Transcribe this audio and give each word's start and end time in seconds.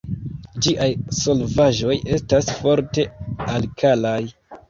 Ĝiaj 0.67 0.87
solvaĵoj 1.17 1.97
estas 2.17 2.49
forte 2.61 3.05
alkalaj. 3.59 4.19